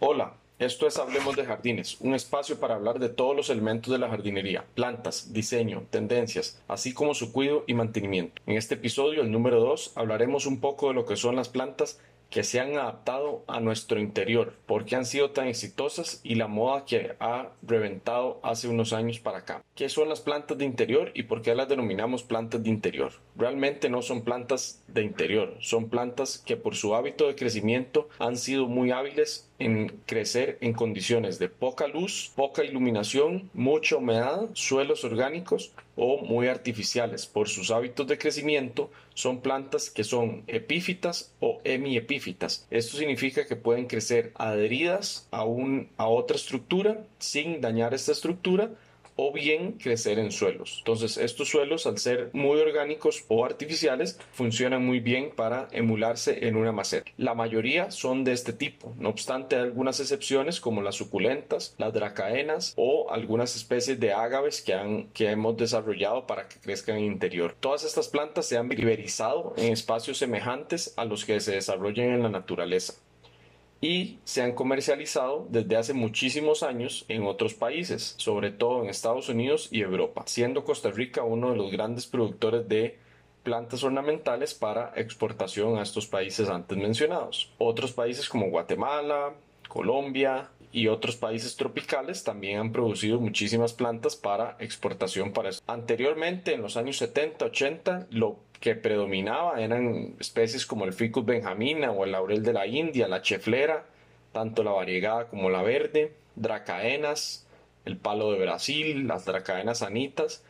Hola, 0.00 0.34
esto 0.60 0.86
es 0.86 0.96
Hablemos 0.96 1.34
de 1.34 1.44
Jardines, 1.44 2.00
un 2.00 2.14
espacio 2.14 2.60
para 2.60 2.76
hablar 2.76 3.00
de 3.00 3.08
todos 3.08 3.34
los 3.34 3.50
elementos 3.50 3.92
de 3.92 3.98
la 3.98 4.08
jardinería, 4.08 4.64
plantas, 4.76 5.32
diseño, 5.32 5.82
tendencias, 5.90 6.62
así 6.68 6.94
como 6.94 7.14
su 7.14 7.32
cuidado 7.32 7.64
y 7.66 7.74
mantenimiento. 7.74 8.40
En 8.46 8.56
este 8.56 8.76
episodio, 8.76 9.22
el 9.22 9.32
número 9.32 9.58
2, 9.58 9.94
hablaremos 9.96 10.46
un 10.46 10.60
poco 10.60 10.86
de 10.86 10.94
lo 10.94 11.04
que 11.04 11.16
son 11.16 11.34
las 11.34 11.48
plantas 11.48 11.98
que 12.30 12.44
se 12.44 12.60
han 12.60 12.76
adaptado 12.76 13.42
a 13.48 13.58
nuestro 13.58 13.98
interior, 13.98 14.54
por 14.66 14.84
qué 14.84 14.94
han 14.94 15.06
sido 15.06 15.30
tan 15.30 15.48
exitosas 15.48 16.20
y 16.22 16.36
la 16.36 16.46
moda 16.46 16.84
que 16.84 17.16
ha 17.18 17.48
reventado 17.62 18.38
hace 18.44 18.68
unos 18.68 18.92
años 18.92 19.18
para 19.18 19.38
acá. 19.38 19.64
¿Qué 19.74 19.88
son 19.88 20.08
las 20.08 20.20
plantas 20.20 20.58
de 20.58 20.64
interior 20.64 21.10
y 21.14 21.24
por 21.24 21.42
qué 21.42 21.56
las 21.56 21.68
denominamos 21.68 22.22
plantas 22.22 22.62
de 22.62 22.68
interior? 22.68 23.14
Realmente 23.34 23.88
no 23.88 24.02
son 24.02 24.22
plantas 24.22 24.84
de 24.86 25.02
interior, 25.02 25.56
son 25.60 25.88
plantas 25.88 26.38
que 26.38 26.56
por 26.56 26.76
su 26.76 26.94
hábito 26.94 27.26
de 27.26 27.34
crecimiento 27.34 28.08
han 28.18 28.36
sido 28.36 28.66
muy 28.66 28.92
hábiles 28.92 29.47
en 29.58 29.88
crecer 30.06 30.58
en 30.60 30.72
condiciones 30.72 31.38
de 31.38 31.48
poca 31.48 31.88
luz, 31.88 32.32
poca 32.34 32.64
iluminación, 32.64 33.50
mucha 33.54 33.96
humedad, 33.96 34.48
suelos 34.52 35.04
orgánicos 35.04 35.72
o 35.96 36.18
muy 36.18 36.46
artificiales. 36.46 37.26
Por 37.26 37.48
sus 37.48 37.70
hábitos 37.70 38.06
de 38.06 38.18
crecimiento 38.18 38.90
son 39.14 39.40
plantas 39.40 39.90
que 39.90 40.04
son 40.04 40.44
epífitas 40.46 41.34
o 41.40 41.60
hemiepífitas. 41.64 42.66
Esto 42.70 42.96
significa 42.96 43.46
que 43.46 43.56
pueden 43.56 43.86
crecer 43.86 44.32
adheridas 44.36 45.26
a, 45.32 45.44
un, 45.44 45.88
a 45.96 46.06
otra 46.06 46.36
estructura 46.36 47.04
sin 47.18 47.60
dañar 47.60 47.94
esta 47.94 48.12
estructura 48.12 48.70
o 49.20 49.32
bien 49.32 49.72
crecer 49.72 50.20
en 50.20 50.30
suelos. 50.30 50.76
Entonces 50.78 51.18
estos 51.18 51.48
suelos 51.48 51.86
al 51.86 51.98
ser 51.98 52.30
muy 52.32 52.60
orgánicos 52.60 53.24
o 53.26 53.44
artificiales 53.44 54.18
funcionan 54.32 54.86
muy 54.86 55.00
bien 55.00 55.32
para 55.34 55.68
emularse 55.72 56.46
en 56.46 56.56
una 56.56 56.70
maceta. 56.70 57.10
La 57.16 57.34
mayoría 57.34 57.90
son 57.90 58.22
de 58.22 58.32
este 58.32 58.52
tipo, 58.52 58.94
no 58.96 59.08
obstante 59.08 59.56
hay 59.56 59.62
algunas 59.62 59.98
excepciones 59.98 60.60
como 60.60 60.82
las 60.82 60.94
suculentas, 60.94 61.74
las 61.78 61.92
dracaenas 61.92 62.74
o 62.76 63.10
algunas 63.10 63.56
especies 63.56 63.98
de 63.98 64.12
ágaves 64.12 64.62
que, 64.62 64.74
han, 64.74 65.08
que 65.08 65.30
hemos 65.30 65.56
desarrollado 65.56 66.26
para 66.28 66.48
que 66.48 66.60
crezcan 66.60 66.98
en 66.98 67.04
el 67.04 67.12
interior. 67.12 67.56
Todas 67.58 67.82
estas 67.82 68.06
plantas 68.06 68.46
se 68.46 68.56
han 68.56 68.68
viverizado 68.68 69.52
en 69.56 69.72
espacios 69.72 70.18
semejantes 70.18 70.94
a 70.96 71.04
los 71.04 71.24
que 71.24 71.40
se 71.40 71.52
desarrollan 71.52 72.10
en 72.10 72.22
la 72.22 72.30
naturaleza 72.30 72.94
y 73.80 74.18
se 74.24 74.42
han 74.42 74.52
comercializado 74.52 75.46
desde 75.50 75.76
hace 75.76 75.94
muchísimos 75.94 76.62
años 76.62 77.04
en 77.08 77.24
otros 77.24 77.54
países, 77.54 78.14
sobre 78.18 78.50
todo 78.50 78.82
en 78.82 78.88
Estados 78.88 79.28
Unidos 79.28 79.68
y 79.70 79.82
Europa, 79.82 80.24
siendo 80.26 80.64
Costa 80.64 80.90
Rica 80.90 81.22
uno 81.22 81.50
de 81.50 81.56
los 81.56 81.70
grandes 81.70 82.06
productores 82.06 82.68
de 82.68 82.98
plantas 83.44 83.84
ornamentales 83.84 84.54
para 84.54 84.92
exportación 84.96 85.78
a 85.78 85.82
estos 85.82 86.06
países 86.06 86.48
antes 86.48 86.76
mencionados. 86.76 87.52
Otros 87.58 87.92
países 87.92 88.28
como 88.28 88.50
Guatemala, 88.50 89.34
Colombia 89.68 90.50
y 90.72 90.88
otros 90.88 91.16
países 91.16 91.56
tropicales 91.56 92.24
también 92.24 92.58
han 92.58 92.72
producido 92.72 93.20
muchísimas 93.20 93.72
plantas 93.72 94.16
para 94.16 94.56
exportación 94.58 95.32
para 95.32 95.50
eso. 95.50 95.62
Anteriormente, 95.66 96.54
en 96.54 96.62
los 96.62 96.76
años 96.76 96.98
70, 96.98 97.44
80, 97.46 98.06
lo 98.10 98.38
que 98.60 98.74
predominaba 98.74 99.60
eran 99.60 100.14
especies 100.18 100.66
como 100.66 100.84
el 100.84 100.92
Ficus 100.92 101.24
benjamina 101.24 101.90
o 101.90 102.04
el 102.04 102.12
laurel 102.12 102.42
de 102.42 102.52
la 102.52 102.66
India, 102.66 103.08
la 103.08 103.22
cheflera, 103.22 103.86
tanto 104.32 104.62
la 104.62 104.72
variegada 104.72 105.28
como 105.28 105.50
la 105.50 105.62
verde, 105.62 106.12
dracaenas, 106.36 107.46
el 107.84 107.96
palo 107.96 108.32
de 108.32 108.38
Brasil, 108.38 109.06
las 109.06 109.24
dracaenas 109.24 109.82
anitas 109.82 110.42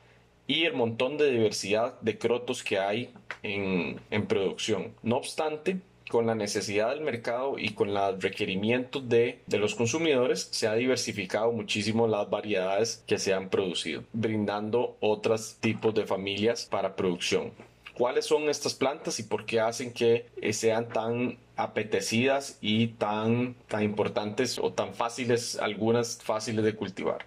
y 0.47 0.65
el 0.65 0.73
montón 0.73 1.19
de 1.19 1.31
diversidad 1.31 2.01
de 2.01 2.19
crotos 2.19 2.65
que 2.65 2.79
hay 2.79 3.13
en, 3.43 4.01
en 4.11 4.27
producción. 4.27 4.95
No 5.03 5.17
obstante, 5.17 5.79
con 6.09 6.27
la 6.27 6.35
necesidad 6.35 6.91
del 6.91 7.03
mercado 7.03 7.59
y 7.59 7.75
con 7.75 7.93
los 7.93 8.23
requerimientos 8.23 9.07
de, 9.11 9.41
de, 9.47 9.59
los 9.59 9.75
consumidores, 9.75 10.49
se 10.51 10.67
ha 10.67 10.75
diversificado 10.75 11.53
muchísimo 11.53 12.09
las 12.09 12.31
variedades 12.31 13.05
que 13.07 13.19
se 13.19 13.35
han 13.35 13.51
producido, 13.51 14.05
brindando 14.15 14.97
otros 15.01 15.59
tipos 15.61 15.95
de 15.95 16.07
familias 16.07 16.67
para 16.71 16.97
producción 16.97 17.53
cuáles 17.99 18.27
son 18.27 18.49
estas 18.49 18.75
plantas 18.75 19.19
y 19.19 19.25
por 19.25 19.45
qué 19.45 19.61
hacen 19.61 19.93
que 19.93 20.27
eh, 20.41 20.53
sean 20.53 20.89
tan 20.89 21.37
apetecidas 21.57 22.57
y 22.61 22.89
tan, 22.89 23.57
tan 23.67 23.83
importantes 23.83 24.59
o 24.59 24.73
tan 24.73 24.95
fáciles, 24.95 25.59
algunas 25.59 26.23
fáciles 26.23 26.65
de 26.65 26.77
cultivar. 26.77 27.27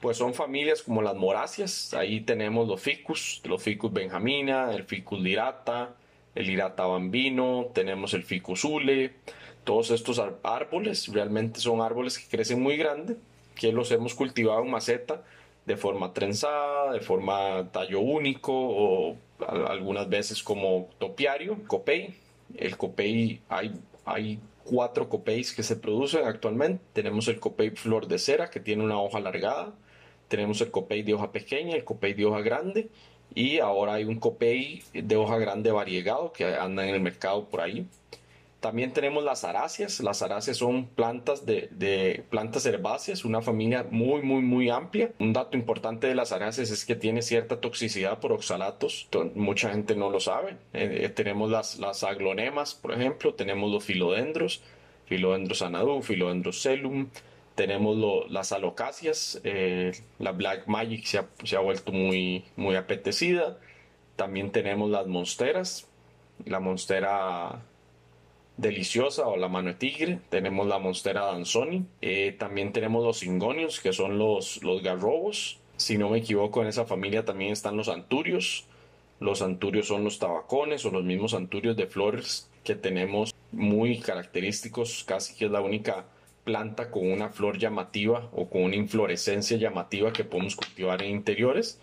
Pues 0.00 0.18
son 0.18 0.34
familias 0.34 0.82
como 0.82 1.00
las 1.00 1.16
moráceas, 1.16 1.94
ahí 1.94 2.20
tenemos 2.20 2.68
los 2.68 2.82
ficus, 2.82 3.40
los 3.44 3.62
ficus 3.62 3.90
benjamina, 3.90 4.74
el 4.74 4.84
ficus 4.84 5.18
lirata, 5.18 5.94
el 6.34 6.46
lirata 6.46 6.84
bambino, 6.84 7.70
tenemos 7.72 8.12
el 8.12 8.22
ficus 8.22 8.64
ule, 8.64 9.14
todos 9.64 9.90
estos 9.90 10.20
árboles 10.42 11.08
realmente 11.08 11.60
son 11.60 11.80
árboles 11.80 12.18
que 12.18 12.28
crecen 12.28 12.62
muy 12.62 12.76
grande, 12.76 13.16
que 13.54 13.72
los 13.72 13.90
hemos 13.92 14.14
cultivado 14.14 14.62
en 14.62 14.70
maceta 14.70 15.22
de 15.64 15.78
forma 15.78 16.12
trenzada, 16.12 16.92
de 16.92 17.00
forma 17.00 17.70
tallo 17.72 18.00
único 18.00 18.52
o 18.52 19.16
algunas 19.48 20.08
veces 20.08 20.42
como 20.42 20.88
topiario, 20.98 21.58
copey. 21.66 22.14
El 22.56 22.76
copey 22.76 23.40
hay, 23.48 23.72
hay 24.04 24.38
cuatro 24.64 25.08
copeys 25.08 25.52
que 25.52 25.62
se 25.62 25.76
producen 25.76 26.24
actualmente. 26.24 26.82
Tenemos 26.92 27.28
el 27.28 27.38
copey 27.40 27.70
flor 27.70 28.08
de 28.08 28.18
cera 28.18 28.50
que 28.50 28.60
tiene 28.60 28.82
una 28.82 29.00
hoja 29.00 29.18
alargada. 29.18 29.72
Tenemos 30.28 30.60
el 30.60 30.70
copey 30.70 31.02
de 31.02 31.14
hoja 31.14 31.30
pequeña, 31.32 31.76
el 31.76 31.84
copey 31.84 32.14
de 32.14 32.24
hoja 32.24 32.40
grande. 32.40 32.88
Y 33.34 33.58
ahora 33.58 33.94
hay 33.94 34.04
un 34.04 34.18
copey 34.20 34.82
de 34.92 35.16
hoja 35.16 35.38
grande 35.38 35.70
variegado 35.70 36.32
que 36.32 36.44
anda 36.44 36.86
en 36.86 36.94
el 36.94 37.00
mercado 37.00 37.48
por 37.48 37.60
ahí. 37.60 37.86
También 38.64 38.94
tenemos 38.94 39.22
las 39.22 39.44
aráceas. 39.44 40.00
Las 40.00 40.22
aráceas 40.22 40.56
son 40.56 40.86
plantas 40.86 41.44
de, 41.44 42.24
plantas 42.30 42.64
herbáceas, 42.64 43.26
una 43.26 43.42
familia 43.42 43.86
muy, 43.90 44.22
muy, 44.22 44.40
muy 44.40 44.70
amplia. 44.70 45.12
Un 45.18 45.34
dato 45.34 45.58
importante 45.58 46.06
de 46.06 46.14
las 46.14 46.32
aráceas 46.32 46.70
es 46.70 46.86
que 46.86 46.96
tiene 46.96 47.20
cierta 47.20 47.60
toxicidad 47.60 48.20
por 48.20 48.32
oxalatos. 48.32 49.06
Mucha 49.34 49.68
gente 49.68 49.94
no 49.96 50.08
lo 50.08 50.18
sabe. 50.18 50.52
Eh, 50.72 51.00
eh, 51.02 51.08
tenemos 51.10 51.50
las, 51.50 51.78
las 51.78 52.04
aglonemas, 52.04 52.72
por 52.74 52.92
ejemplo. 52.92 53.34
Tenemos 53.34 53.70
los 53.70 53.84
filodendros, 53.84 54.62
filodendros 55.04 55.60
anadú, 55.60 56.00
filodendros 56.00 56.62
celum. 56.62 57.10
Tenemos 57.56 58.30
las 58.30 58.52
alocacias. 58.52 59.42
Eh, 59.44 59.92
la 60.18 60.32
Black 60.32 60.68
Magic 60.68 61.04
se 61.04 61.18
ha, 61.18 61.28
se 61.44 61.56
ha 61.56 61.60
vuelto 61.60 61.92
muy, 61.92 62.46
muy 62.56 62.76
apetecida. 62.76 63.58
También 64.16 64.52
tenemos 64.52 64.88
las 64.88 65.06
monsteras. 65.06 65.86
La 66.46 66.60
monstera 66.60 67.62
deliciosa 68.56 69.26
o 69.26 69.36
la 69.36 69.48
mano 69.48 69.68
de 69.68 69.74
tigre, 69.74 70.20
tenemos 70.30 70.66
la 70.66 70.78
monstera 70.78 71.26
danzoni, 71.26 71.84
eh, 72.00 72.36
también 72.38 72.72
tenemos 72.72 73.04
los 73.04 73.20
cingonios 73.20 73.80
que 73.80 73.92
son 73.92 74.18
los, 74.18 74.62
los 74.62 74.82
garrobos, 74.82 75.60
si 75.76 75.98
no 75.98 76.08
me 76.08 76.18
equivoco 76.18 76.62
en 76.62 76.68
esa 76.68 76.84
familia 76.84 77.24
también 77.24 77.52
están 77.52 77.76
los 77.76 77.88
anturios, 77.88 78.66
los 79.20 79.42
anturios 79.42 79.88
son 79.88 80.04
los 80.04 80.18
tabacones 80.18 80.84
o 80.84 80.90
los 80.90 81.04
mismos 81.04 81.34
anturios 81.34 81.76
de 81.76 81.86
flores 81.86 82.48
que 82.62 82.74
tenemos 82.74 83.34
muy 83.52 83.98
característicos, 83.98 85.04
casi 85.04 85.34
que 85.34 85.46
es 85.46 85.50
la 85.50 85.60
única 85.60 86.06
planta 86.44 86.90
con 86.90 87.10
una 87.10 87.30
flor 87.30 87.58
llamativa 87.58 88.28
o 88.32 88.48
con 88.48 88.62
una 88.62 88.76
inflorescencia 88.76 89.56
llamativa 89.56 90.12
que 90.12 90.24
podemos 90.24 90.56
cultivar 90.56 91.02
en 91.02 91.10
interiores. 91.10 91.80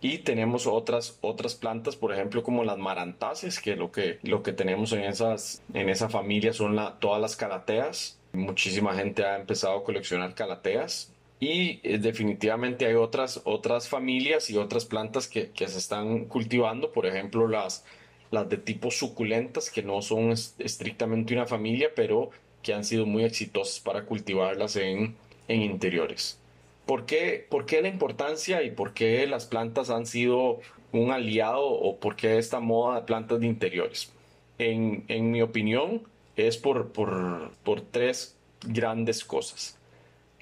Y 0.00 0.18
tenemos 0.18 0.66
otras, 0.66 1.18
otras 1.22 1.54
plantas, 1.54 1.96
por 1.96 2.12
ejemplo, 2.12 2.42
como 2.42 2.62
las 2.64 2.76
marantáceas, 2.76 3.58
que 3.58 3.74
lo 3.74 3.90
que, 3.90 4.18
lo 4.22 4.42
que 4.42 4.52
tenemos 4.52 4.92
en, 4.92 5.04
esas, 5.04 5.62
en 5.72 5.88
esa 5.88 6.10
familia 6.10 6.52
son 6.52 6.78
todas 7.00 7.20
las 7.20 7.36
calateas. 7.36 8.18
Muchísima 8.32 8.94
gente 8.94 9.24
ha 9.24 9.36
empezado 9.36 9.78
a 9.78 9.84
coleccionar 9.84 10.34
calateas. 10.34 11.10
Y 11.40 11.80
eh, 11.82 11.98
definitivamente 11.98 12.86
hay 12.86 12.94
otras, 12.94 13.40
otras 13.44 13.88
familias 13.88 14.50
y 14.50 14.56
otras 14.56 14.84
plantas 14.84 15.26
que, 15.26 15.50
que 15.50 15.68
se 15.68 15.78
están 15.78 16.26
cultivando, 16.26 16.92
por 16.92 17.06
ejemplo, 17.06 17.48
las, 17.48 17.84
las 18.30 18.48
de 18.48 18.58
tipo 18.58 18.90
suculentas, 18.90 19.70
que 19.70 19.82
no 19.82 20.02
son 20.02 20.30
estrictamente 20.30 21.34
una 21.34 21.46
familia, 21.46 21.90
pero 21.94 22.30
que 22.62 22.74
han 22.74 22.84
sido 22.84 23.06
muy 23.06 23.24
exitosas 23.24 23.80
para 23.80 24.04
cultivarlas 24.04 24.76
en, 24.76 25.16
en 25.48 25.62
interiores. 25.62 26.38
¿Por 26.86 27.06
qué, 27.06 27.46
¿Por 27.48 27.64
qué 27.64 27.80
la 27.80 27.88
importancia 27.88 28.62
y 28.62 28.70
por 28.70 28.92
qué 28.92 29.26
las 29.26 29.46
plantas 29.46 29.90
han 29.90 30.06
sido 30.06 30.60
un 30.92 31.10
aliado 31.10 31.64
o 31.66 31.98
por 31.98 32.14
qué 32.14 32.38
esta 32.38 32.60
moda 32.60 32.96
de 32.96 33.06
plantas 33.06 33.40
de 33.40 33.46
interiores? 33.46 34.12
En, 34.58 35.30
mi 35.30 35.42
opinión, 35.42 36.02
es 36.36 36.58
por, 36.58 36.92
por, 36.92 37.52
por, 37.64 37.80
tres 37.80 38.36
grandes 38.66 39.24
cosas. 39.24 39.78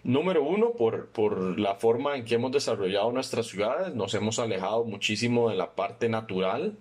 Número 0.02 0.42
uno, 0.42 0.72
por, 0.72 1.06
por 1.08 1.58
la 1.58 1.76
forma 1.76 2.16
en 2.16 2.24
que 2.24 2.34
hemos 2.34 2.50
desarrollado 2.50 3.12
nuestras 3.12 3.46
ciudades, 3.46 3.94
nos 3.94 4.14
hemos 4.14 4.38
alejado 4.38 4.84
muchísimo 4.84 5.48
de 5.48 5.56
la 5.56 5.74
parte 5.74 6.08
natural, 6.08 6.76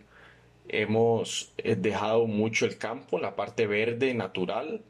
hemos 0.67 1.53
eh, 1.57 1.75
dejado 1.75 2.25
mucho 2.25 2.65
el 2.65 2.77
campo, 2.77 3.19
la 3.19 3.35
parte 3.35 3.67
verde 3.67 4.13
natural, 4.15 4.81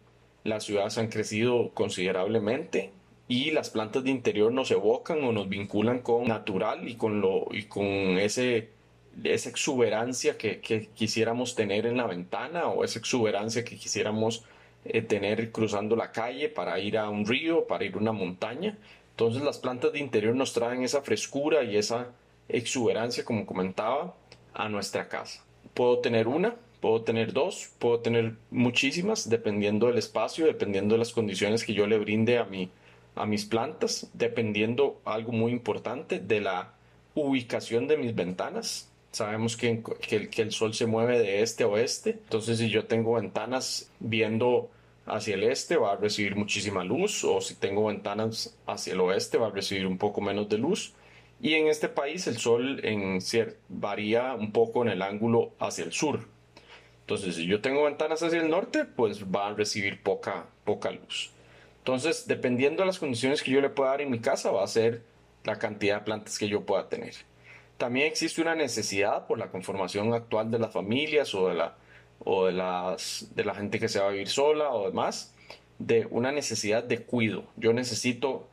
las 0.43 0.63
ciudades 0.63 0.97
han 0.97 1.09
crecido 1.09 1.71
considerablemente, 1.73 2.91
y 3.31 3.51
las 3.51 3.69
plantas 3.69 4.03
de 4.03 4.11
interior 4.11 4.51
nos 4.51 4.71
evocan 4.71 5.23
o 5.23 5.31
nos 5.31 5.47
vinculan 5.47 5.99
con 5.99 6.27
natural 6.27 6.89
y 6.89 6.95
con 6.95 7.21
lo 7.21 7.47
y 7.51 7.63
con 7.63 7.85
ese 8.19 8.71
esa 9.23 9.49
exuberancia 9.49 10.37
que, 10.37 10.59
que, 10.59 10.87
quisiéramos 10.87 11.55
tener 11.55 11.85
en 11.85 11.95
la 11.95 12.07
ventana 12.07 12.67
o 12.67 12.83
esa 12.83 12.99
exuberancia 12.99 13.63
que 13.63 13.77
quisiéramos 13.77 14.43
eh, 14.83 15.01
tener 15.01 15.53
cruzando 15.53 15.95
la 15.95 16.11
calle 16.11 16.49
para 16.49 16.77
ir 16.79 16.97
a 16.97 17.09
un 17.09 17.25
río, 17.25 17.67
para 17.67 17.85
ir 17.85 17.95
a 17.95 17.99
una 17.99 18.11
montaña. 18.11 18.77
Entonces 19.11 19.41
las 19.43 19.59
plantas 19.59 19.93
de 19.93 19.99
interior 19.99 20.35
nos 20.35 20.51
traen 20.51 20.83
esa 20.83 21.01
frescura 21.01 21.63
y 21.63 21.77
esa 21.77 22.07
exuberancia, 22.49 23.23
como 23.23 23.45
comentaba, 23.45 24.13
a 24.53 24.67
nuestra 24.67 25.07
casa. 25.07 25.41
Puedo 25.73 25.99
tener 25.99 26.27
una, 26.27 26.55
puedo 26.81 27.01
tener 27.03 27.31
dos, 27.31 27.69
puedo 27.79 27.99
tener 27.99 28.35
muchísimas, 28.49 29.29
dependiendo 29.29 29.87
del 29.87 29.99
espacio, 29.99 30.47
dependiendo 30.47 30.95
de 30.95 30.99
las 30.99 31.13
condiciones 31.13 31.63
que 31.63 31.73
yo 31.73 31.87
le 31.87 31.97
brinde 31.97 32.37
a, 32.37 32.45
mi, 32.45 32.69
a 33.15 33.25
mis 33.25 33.45
plantas, 33.45 34.09
dependiendo 34.13 34.99
algo 35.05 35.31
muy 35.31 35.51
importante 35.51 36.19
de 36.19 36.41
la 36.41 36.73
ubicación 37.15 37.87
de 37.87 37.97
mis 37.97 38.15
ventanas. 38.15 38.89
Sabemos 39.11 39.57
que, 39.57 39.83
que, 40.07 40.41
el 40.41 40.51
sol 40.51 40.73
se 40.73 40.85
mueve 40.85 41.19
de 41.19 41.41
este 41.41 41.63
a 41.63 41.67
oeste, 41.67 42.11
entonces 42.11 42.59
si 42.59 42.69
yo 42.69 42.85
tengo 42.85 43.15
ventanas 43.15 43.91
viendo 43.99 44.69
hacia 45.05 45.35
el 45.35 45.43
este 45.43 45.75
va 45.75 45.93
a 45.93 45.95
recibir 45.97 46.35
muchísima 46.35 46.83
luz 46.85 47.25
o 47.25 47.41
si 47.41 47.55
tengo 47.55 47.87
ventanas 47.87 48.55
hacia 48.65 48.93
el 48.93 49.01
oeste 49.01 49.37
va 49.37 49.47
a 49.47 49.51
recibir 49.51 49.85
un 49.85 49.97
poco 49.97 50.21
menos 50.21 50.47
de 50.47 50.57
luz. 50.57 50.93
Y 51.41 51.55
en 51.55 51.67
este 51.67 51.89
país 51.89 52.27
el 52.27 52.37
sol 52.37 52.79
en 52.85 53.19
varía 53.67 54.35
un 54.35 54.51
poco 54.51 54.83
en 54.83 54.89
el 54.89 55.01
ángulo 55.01 55.51
hacia 55.59 55.83
el 55.83 55.91
sur. 55.91 56.27
Entonces, 57.01 57.35
si 57.35 57.45
yo 57.45 57.59
tengo 57.59 57.83
ventanas 57.83 58.21
hacia 58.23 58.39
el 58.39 58.49
norte, 58.49 58.85
pues 58.85 59.25
va 59.25 59.47
a 59.47 59.53
recibir 59.53 60.01
poca, 60.01 60.45
poca 60.63 60.91
luz. 60.91 61.31
Entonces, 61.81 62.27
dependiendo 62.27 62.83
de 62.83 62.87
las 62.87 62.99
condiciones 62.99 63.41
que 63.41 63.49
yo 63.49 63.59
le 63.59 63.69
pueda 63.69 63.89
dar 63.89 64.01
en 64.01 64.11
mi 64.11 64.19
casa, 64.19 64.51
va 64.51 64.63
a 64.63 64.67
ser 64.67 65.01
la 65.43 65.57
cantidad 65.57 65.97
de 65.97 66.05
plantas 66.05 66.37
que 66.37 66.47
yo 66.47 66.61
pueda 66.63 66.87
tener. 66.89 67.15
También 67.77 68.05
existe 68.05 68.39
una 68.39 68.53
necesidad 68.53 69.25
por 69.25 69.39
la 69.39 69.49
conformación 69.49 70.13
actual 70.13 70.51
de 70.51 70.59
las 70.59 70.71
familias 70.71 71.33
o 71.33 71.47
de 71.47 71.55
la, 71.55 71.75
o 72.19 72.45
de 72.45 72.51
las, 72.51 73.29
de 73.35 73.43
la 73.43 73.55
gente 73.55 73.79
que 73.79 73.89
se 73.89 73.99
va 73.99 74.09
a 74.09 74.11
vivir 74.11 74.29
sola 74.29 74.69
o 74.69 74.85
demás, 74.85 75.33
de 75.79 76.07
una 76.11 76.31
necesidad 76.31 76.83
de 76.83 76.99
cuido. 76.99 77.45
Yo 77.57 77.73
necesito 77.73 78.47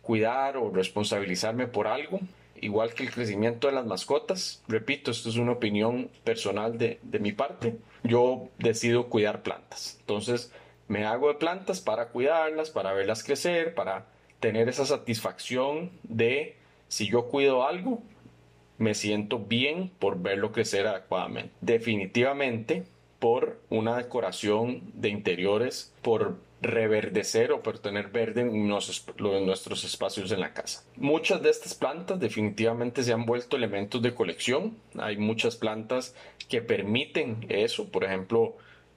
cuidar 0.00 0.56
o 0.56 0.70
responsabilizarme 0.70 1.66
por 1.66 1.86
algo, 1.86 2.20
igual 2.62 2.94
que 2.94 3.02
el 3.02 3.10
crecimiento 3.10 3.66
de 3.68 3.74
las 3.74 3.84
mascotas. 3.84 4.62
Repito, 4.68 5.10
esto 5.10 5.28
es 5.28 5.36
una 5.36 5.52
opinión 5.52 6.08
personal 6.24 6.78
de, 6.78 6.98
de 7.02 7.18
mi 7.18 7.32
parte. 7.32 7.76
Yo 8.02 8.48
decido 8.56 9.10
cuidar 9.10 9.42
plantas. 9.42 9.98
Entonces, 10.00 10.50
me 10.90 11.06
hago 11.06 11.28
de 11.28 11.34
plantas 11.34 11.80
para 11.80 12.08
cuidarlas, 12.08 12.70
para 12.70 12.92
verlas 12.92 13.22
crecer, 13.22 13.76
para 13.76 14.06
tener 14.40 14.68
esa 14.68 14.84
satisfacción 14.84 15.92
de 16.02 16.56
si 16.88 17.08
yo 17.08 17.28
cuido 17.28 17.64
algo, 17.64 18.02
me 18.76 18.94
siento 18.94 19.38
bien 19.38 19.92
por 20.00 20.20
verlo 20.20 20.50
crecer 20.50 20.88
adecuadamente. 20.88 21.54
Definitivamente 21.60 22.82
por 23.20 23.60
una 23.70 23.98
decoración 23.98 24.90
de 24.94 25.10
interiores, 25.10 25.94
por 26.02 26.38
reverdecer 26.60 27.52
o 27.52 27.62
por 27.62 27.78
tener 27.78 28.08
verde 28.08 28.40
en, 28.40 28.66
nuestros 28.66 29.84
espacios 29.84 30.32
en 30.32 30.40
la 30.40 30.52
casa. 30.54 30.82
Muchas 30.96 31.40
de 31.40 31.50
estas 31.50 31.74
plantas 31.74 32.18
definitivamente 32.18 33.04
se 33.04 33.12
han 33.12 33.26
vuelto 33.26 33.56
elementos 33.56 34.02
de 34.02 34.12
colección. 34.12 34.76
Hay 34.98 35.18
muchas 35.18 35.54
plantas 35.54 36.16
que 36.48 36.62
permiten 36.62 37.46
eso, 37.48 37.88
por 37.92 38.02
ejemplo, 38.02 38.56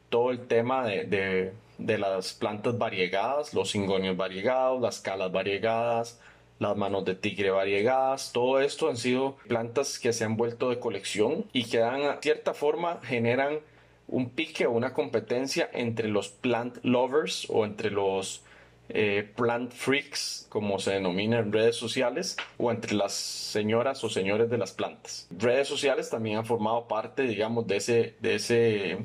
todo 0.09 0.31
el 0.31 0.47
tema 0.47 0.87
de 0.87 1.05
de 1.05 1.53
las 1.97 2.33
plantas 2.33 2.77
variegadas, 2.77 3.53
los 3.53 3.71
cingonios 3.71 4.17
variegados, 4.17 4.81
las 4.81 4.99
calas 4.99 5.31
variegadas, 5.31 6.19
las 6.59 6.77
manos 6.77 7.05
de 7.05 7.15
tigre 7.15 7.49
variegadas, 7.51 8.31
todo 8.31 8.59
esto 8.59 8.89
han 8.89 8.97
sido 8.97 9.37
plantas 9.47 9.99
que 9.99 10.13
se 10.13 10.23
han 10.23 10.37
vuelto 10.37 10.69
de 10.69 10.79
colección 10.79 11.45
y 11.51 11.65
que 11.65 11.79
dan 11.79 12.01
cierta 12.21 12.53
forma 12.53 12.99
generan 13.03 13.59
un 14.07 14.29
pique 14.29 14.65
o 14.65 14.71
una 14.71 14.93
competencia 14.93 15.69
entre 15.73 16.07
los 16.07 16.29
plant 16.29 16.77
lovers 16.83 17.47
o 17.49 17.65
entre 17.65 17.89
los 17.89 18.43
eh, 18.89 19.27
plant 19.35 19.71
freaks, 19.71 20.45
como 20.49 20.77
se 20.77 20.91
denomina 20.91 21.39
en 21.39 21.51
redes 21.51 21.75
sociales, 21.75 22.37
o 22.57 22.69
entre 22.69 22.95
las 22.95 23.13
señoras 23.13 24.03
o 24.03 24.09
señores 24.09 24.49
de 24.49 24.57
las 24.57 24.71
plantas. 24.71 25.27
Redes 25.31 25.67
sociales 25.67 26.09
también 26.09 26.37
han 26.37 26.45
formado 26.45 26.87
parte, 26.87 27.23
digamos, 27.23 27.65
de 27.65 27.77
ese, 27.77 28.15
de 28.19 28.35
ese 28.35 28.97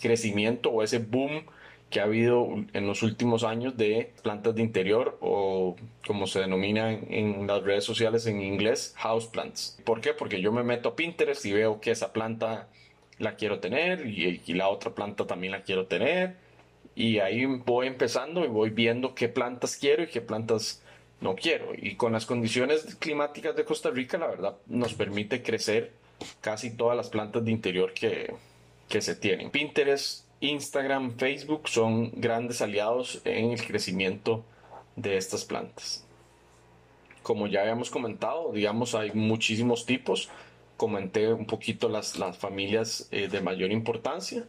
crecimiento 0.00 0.70
o 0.70 0.82
ese 0.82 0.98
boom 0.98 1.44
que 1.92 2.00
ha 2.00 2.04
habido 2.04 2.48
en 2.72 2.86
los 2.86 3.02
últimos 3.02 3.44
años 3.44 3.76
de 3.76 4.12
plantas 4.22 4.54
de 4.54 4.62
interior 4.62 5.18
o 5.20 5.76
como 6.06 6.26
se 6.26 6.40
denomina 6.40 6.90
en, 6.90 7.46
las 7.46 7.62
redes 7.62 7.84
sociales 7.84 8.26
en 8.26 8.40
inglés, 8.40 8.94
house 8.96 9.26
plants. 9.26 9.78
¿Por 9.84 10.00
qué? 10.00 10.14
Porque 10.14 10.40
yo 10.40 10.52
me 10.52 10.64
meto 10.64 10.88
a 10.88 10.96
Pinterest 10.96 11.44
y 11.44 11.52
veo 11.52 11.80
que 11.80 11.90
esa 11.90 12.14
planta 12.14 12.68
la 13.18 13.36
quiero 13.36 13.60
tener 13.60 14.06
y, 14.06 14.40
la 14.54 14.68
otra 14.68 14.94
planta 14.94 15.26
también 15.26 15.52
la 15.52 15.62
quiero 15.62 15.86
tener 15.86 16.36
y 16.94 17.18
ahí 17.18 17.44
voy 17.44 17.88
empezando 17.88 18.42
y 18.42 18.48
voy 18.48 18.70
viendo 18.70 19.14
qué 19.14 19.28
plantas 19.28 19.76
quiero 19.76 20.02
y 20.02 20.06
qué 20.06 20.22
plantas 20.22 20.82
no 21.20 21.36
quiero. 21.36 21.72
Y 21.76 21.96
con 21.96 22.12
las 22.12 22.24
condiciones 22.24 22.96
climáticas 22.96 23.54
de 23.54 23.66
Costa 23.66 23.90
Rica, 23.90 24.16
la 24.16 24.28
verdad, 24.28 24.56
nos 24.66 24.94
permite 24.94 25.42
crecer 25.42 25.92
casi 26.40 26.74
todas 26.74 26.96
las 26.96 27.10
plantas 27.10 27.44
de 27.44 27.50
interior 27.50 27.92
que, 27.92 28.32
que 28.88 29.02
se 29.02 29.14
tienen. 29.14 29.50
Pinterest 29.50 30.31
Instagram, 30.42 31.18
Facebook 31.18 31.68
son 31.68 32.10
grandes 32.16 32.62
aliados 32.62 33.22
en 33.24 33.52
el 33.52 33.64
crecimiento 33.64 34.44
de 34.96 35.16
estas 35.16 35.44
plantas. 35.44 36.04
Como 37.22 37.46
ya 37.46 37.60
habíamos 37.60 37.90
comentado, 37.90 38.50
digamos, 38.52 38.96
hay 38.96 39.12
muchísimos 39.12 39.86
tipos. 39.86 40.30
Comenté 40.76 41.32
un 41.32 41.46
poquito 41.46 41.88
las, 41.88 42.18
las 42.18 42.36
familias 42.36 43.08
eh, 43.12 43.28
de 43.28 43.40
mayor 43.40 43.70
importancia. 43.70 44.44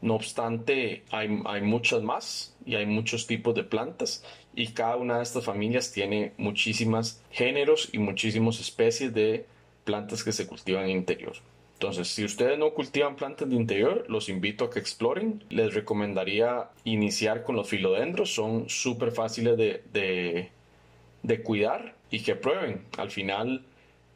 No 0.00 0.14
obstante, 0.14 1.04
hay, 1.10 1.42
hay 1.44 1.60
muchas 1.60 2.02
más 2.02 2.56
y 2.64 2.76
hay 2.76 2.86
muchos 2.86 3.26
tipos 3.26 3.54
de 3.54 3.64
plantas 3.64 4.24
y 4.54 4.68
cada 4.68 4.96
una 4.96 5.18
de 5.18 5.22
estas 5.22 5.44
familias 5.44 5.92
tiene 5.92 6.32
muchísimos 6.38 7.20
géneros 7.30 7.90
y 7.92 7.98
muchísimas 7.98 8.58
especies 8.58 9.12
de 9.12 9.44
plantas 9.84 10.24
que 10.24 10.32
se 10.32 10.46
cultivan 10.46 10.84
en 10.84 10.90
el 10.92 10.96
interior. 10.96 11.36
Entonces, 11.76 12.08
si 12.08 12.24
ustedes 12.24 12.58
no 12.58 12.72
cultivan 12.72 13.16
plantas 13.16 13.50
de 13.50 13.54
interior, 13.54 14.06
los 14.08 14.30
invito 14.30 14.64
a 14.64 14.70
que 14.70 14.78
exploren. 14.78 15.44
Les 15.50 15.74
recomendaría 15.74 16.70
iniciar 16.84 17.42
con 17.42 17.54
los 17.54 17.68
filodendros, 17.68 18.34
son 18.34 18.70
súper 18.70 19.12
fáciles 19.12 19.58
de, 19.58 20.50
de, 21.22 21.42
cuidar 21.42 21.94
y 22.10 22.22
que 22.22 22.34
prueben. 22.34 22.86
Al 22.96 23.10
final, 23.10 23.62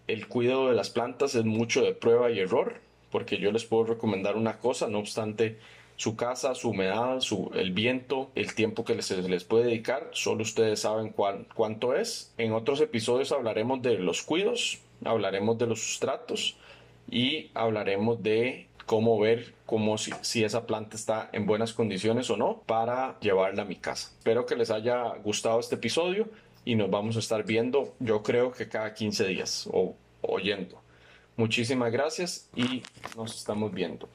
el 0.07 0.27
cuidado 0.27 0.71
de 0.71 0.75
las 0.75 0.89
plantas 0.89 1.35
es 1.35 1.45
mucho 1.45 1.83
de 1.83 1.93
prueba 1.93 2.31
y 2.31 2.39
error, 2.39 2.77
porque 3.11 3.37
yo 3.37 3.53
les 3.53 3.67
puedo 3.67 3.85
recomendar 3.85 4.37
una 4.37 4.59
cosa, 4.59 4.89
no 4.89 4.99
obstante, 4.99 5.59
su 5.97 6.17
casa, 6.17 6.55
su 6.55 6.71
humedad, 6.71 7.21
su, 7.21 7.51
el 7.55 7.73
viento, 7.73 8.31
el 8.37 8.55
tiempo 8.55 8.87
que 8.87 8.95
les, 8.95 9.11
les 9.11 9.45
puede 9.45 9.65
dedicar, 9.65 10.09
solo 10.13 10.41
ustedes 10.45 10.81
saben 10.81 11.13
cuánto 11.55 11.95
es. 11.95 12.33
En 12.39 12.55
otros 12.55 12.81
episodios 12.81 13.33
hablaremos 13.33 13.83
de 13.83 13.99
los 13.99 14.23
cuidos, 14.23 14.79
hablaremos 15.05 15.59
de 15.59 15.67
los 15.67 15.79
sustratos 15.79 16.57
y 17.11 17.51
hablaremos 17.55 18.23
de 18.23 18.69
cómo 18.87 19.19
ver 19.19 19.55
cómo 19.67 19.99
si, 19.99 20.13
si, 20.23 20.43
esa 20.43 20.67
planta 20.67 20.97
está 20.97 21.31
en 21.33 21.47
buenas 21.47 21.73
condiciones 21.73 22.29
o 22.31 22.37
no 22.37 22.63
para 22.67 23.19
llevarla 23.21 23.63
a 23.63 23.65
mi 23.65 23.77
casa. 23.77 24.11
Espero 24.19 24.47
que 24.47 24.57
les 24.57 24.71
haya 24.71 25.15
gustado 25.23 25.61
este 25.61 25.77
episodio 25.77 26.29
y 26.65 26.75
nos 26.75 26.91
vamos 26.91 27.17
a 27.17 27.21
estar 27.21 27.45
viendo 27.45 27.95
yo 28.01 28.23
creo 28.23 28.53
que 28.53 28.69
cada 28.69 28.93
15 28.93 29.27
días 29.27 29.69
o 29.73 29.95
oyendo. 30.23 30.81
Muchísimas 31.37 31.91
gracias 31.93 32.51
y 32.55 32.83
nos 33.17 33.37
estamos 33.37 33.73
viendo. 33.73 34.09